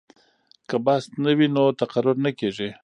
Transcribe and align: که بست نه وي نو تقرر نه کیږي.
که 0.69 0.75
بست 0.85 1.09
نه 1.23 1.31
وي 1.37 1.47
نو 1.55 1.63
تقرر 1.79 2.17
نه 2.25 2.31
کیږي. 2.39 2.69